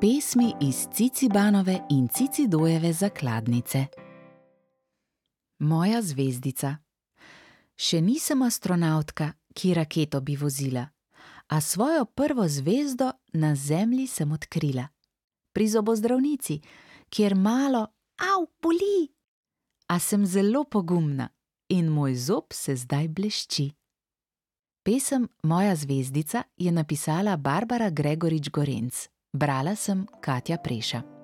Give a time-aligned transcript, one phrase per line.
[0.00, 3.86] Pesmi iz Cicibanove in Cicidojeve zakladnice.
[5.58, 6.76] Moja zvezdica.
[7.74, 10.84] Še nisem astronavtka, ki raketo bi vozila,
[11.50, 14.86] a svojo prvo zvezdo na Zemlji sem odkrila.
[15.50, 16.60] Pri zobozdravnici,
[17.10, 17.82] kjer malo,
[18.22, 19.10] au, boli,
[19.90, 21.26] a sem zelo pogumna
[21.74, 23.70] in moj zob se zdaj blešči.
[24.86, 31.17] Pesem Moja zvezdica je napisala Barbara Gregorič Gorenc, brala sem Katja Preša.